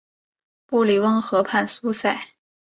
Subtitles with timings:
[0.65, 2.29] 布里翁河畔苏塞。